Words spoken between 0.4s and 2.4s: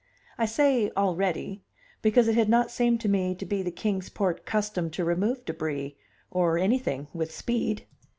say "already," because it